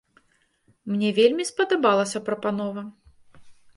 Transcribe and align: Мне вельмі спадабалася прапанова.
Мне 0.93 1.11
вельмі 1.19 1.47
спадабалася 1.51 2.23
прапанова. 2.31 2.81